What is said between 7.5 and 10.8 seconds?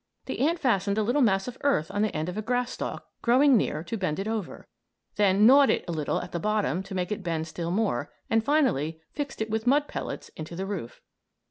more, and finally fixed it with mud pellets into the